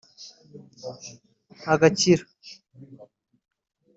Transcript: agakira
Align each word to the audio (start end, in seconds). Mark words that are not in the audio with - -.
agakira 1.73 2.25